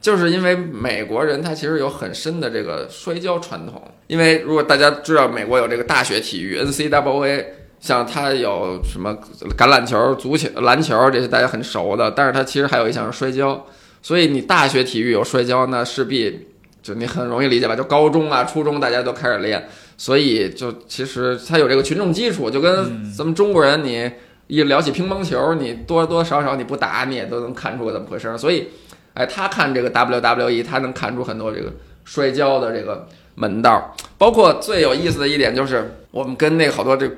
[0.00, 3.82] 就是因为美国人他其实有很深的这个摔跤传统。
[4.06, 7.44] 因为如果大家知道美国有这个大学体育 NCAA，
[7.78, 9.16] 像他有什么
[9.56, 13.66] 橄榄球、足球、篮球这些大家很熟的，但是他其实还有一项是摔跤。
[14.00, 16.48] 所以你大学体育有摔跤，那势必
[16.82, 17.76] 就你很容易理解吧？
[17.76, 19.68] 就高中啊、初中大家都开始练，
[19.98, 24.10] 所以就其实他有这个群众基础，就跟咱们中国人，你
[24.46, 28.38] 一聊起乒乓球，你多多少少你不打你也都能看出个怎么回事。
[28.38, 28.68] 所以，
[29.12, 31.70] 哎，他看这个 WWE，他能看出很多这个
[32.04, 33.94] 摔跤的这个门道。
[34.16, 37.10] 包括最有意思的一点就是，我们跟那个好多这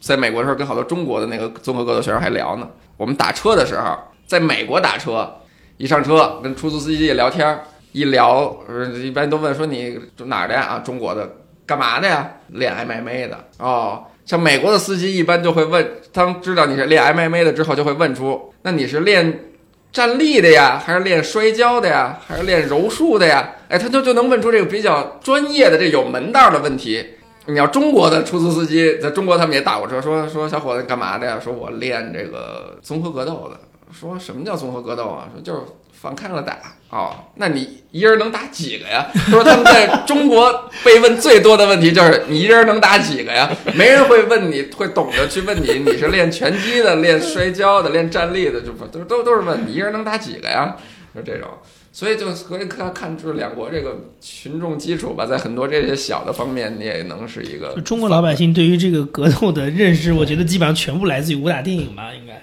[0.00, 2.68] 在美国的时候，跟好多中国的那个综合格斗选手还聊呢。
[2.96, 5.32] 我们打车的时候，在美国打车。
[5.76, 7.58] 一上车跟出租司机聊天
[7.90, 10.60] 一聊，呃，一般都问说你哪儿的呀？
[10.60, 11.28] 啊，中国的，
[11.66, 12.30] 干嘛的呀？
[12.48, 14.04] 练 MMA 的哦。
[14.24, 19.50] 像美国的司机一般就会问，当知道你是练 MMA 的之后，就会问出，那你是练
[19.92, 23.50] 站立的呀，还是练摔跤的呀，还是练柔术的呀？
[23.68, 27.04] 哎，他就就能问出这个比较专业的、这有门道的问题。
[27.46, 31.38] 你要中国的出租司机，在中国他们也打过车，说说小伙子干嘛的呀？
[31.38, 33.60] 说我练这个综合格斗的。
[33.98, 35.28] 说什么叫综合格斗啊？
[35.32, 35.60] 说就是
[35.92, 36.58] 放开了打
[36.90, 37.14] 哦。
[37.36, 39.06] 那你一人能打几个呀？
[39.30, 43.48] 说他们在中国被问最多的问题就是你一人能打几个呀？
[43.74, 50.76] 没人会问你会懂得去问你你是练拳击的、练摔跤的、练站立的，就不都都都是问你一人能打几个呀？
[51.14, 51.48] 就这种，
[51.92, 62.42] 所以就可以看看出两国这个群众基础吧，在很多这些小的方面，你也能是一个中国老百姓对于这个格斗的认识，我觉得基本上全部来自于武打电影吧，应该。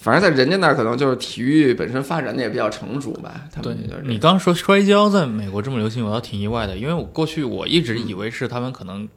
[0.00, 3.44] 反正，在人家那儿可能就是体育本身发展的也比较成熟吧。
[3.52, 9.08] 他们你刚说摔跤在美国这么流行，我倒挺意外的，因为我过去我一直以为是他们可能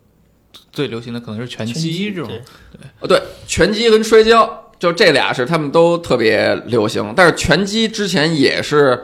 [0.71, 2.27] 最流行的可能是拳击这种。
[2.27, 8.99] 对，哦对，拳击跟摔跤就这俩是他们都特别流行，但是拳击之前也是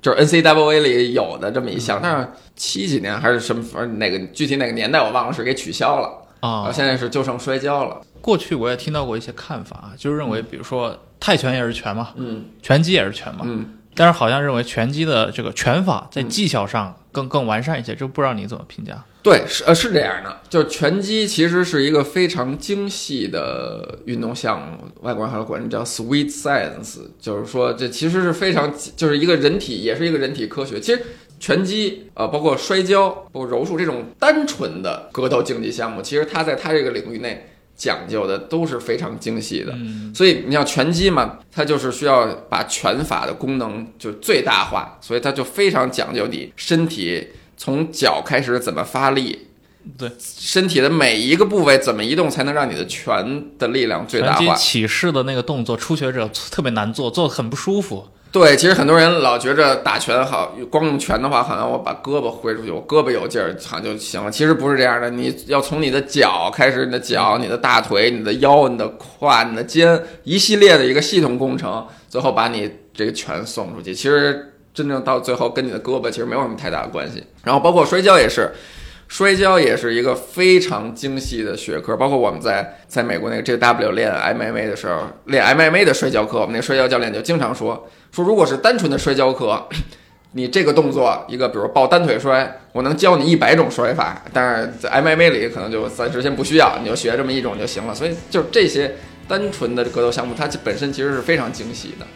[0.00, 6.08] 就是 N C W A 里有的这么一项，但是七几年还是什么，反正哪个具体哪个年代我忘了，是给取消了
[6.42, 8.00] 啊，现在是就剩摔跤了。
[8.20, 19.04] 过去我也听到过一些看法，就是认为，比如说泰拳也是拳嘛，嗯，拳击也是拳嘛，嗯，但是好像认为拳击的这个拳法在技巧上更更完善一些，就不知道你怎么评价？
[19.22, 30.80] 对，是呃是这样的，就是拳击其实是一个非常精细的运动项目，外国人还管这叫 sweet science，就是说这其实是非常就是一个人体，也是一个人体科学。
[30.80, 31.00] 其实
[31.42, 37.48] 拳击呃，包括摔跤、包括柔术这种单纯的格斗竞技项目，其实它在它这个领域内。
[37.74, 39.74] 讲究的都是非常精细的，
[40.14, 47.26] 所以你像拳击嘛，它就是需要把拳法的功能就最大化，所以它就非常讲究你身体
[47.56, 49.46] 从脚开始怎么发力，
[49.98, 54.54] 对身体的每一个部位怎么移动才能让你的拳的力量最大化。
[54.54, 58.06] 起势的那个动作，初学者特别难做，做的很不舒服。
[58.32, 64.30] 对，其实很多人老觉着打拳好，光用拳的话，好像我把胳膊挥出去，我胳膊有劲儿，好像就行了。
[64.30, 73.94] 其实不是这样的，你要从你的脚开始，你的脚、你的大腿、你的腰、你的胯、你的肩，一系列的一个系统工程，最后把你这个拳送出去。
[73.94, 77.22] 其实真正到最后，跟你的胳膊其实没有什么太大的关系。
[77.44, 78.50] 然后包括摔跤也是，
[79.12, 89.68] 摔跤也是一个非常精细的学科包括我们在在美国那个 jw 练 mma 的时候练 mma 的摔跤课我们那个摔跤教练就经常说说如果是单纯的摔跤课
[90.32, 98.96] 你这个动作一个比如抱单腿摔我能教你一百种摔法但是在 mma 里可能就暂时先不需要你就学这么一种就行了所以就这些
[99.28, 102.06] 单纯的格斗项目它本身其实是非常精细的。